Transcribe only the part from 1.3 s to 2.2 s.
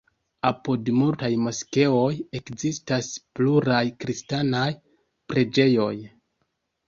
moskeoj